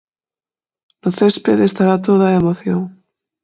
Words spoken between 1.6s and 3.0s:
estará toda a emoción.